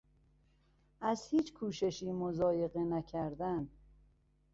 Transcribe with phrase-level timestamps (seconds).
[1.01, 3.69] از هیچ کوششی مضایقه نکردن